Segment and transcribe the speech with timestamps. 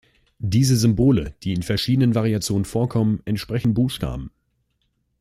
[0.39, 4.31] Diese Symbole, die in verschiedenen Variationen vorkommen, entsprechen Buchstaben.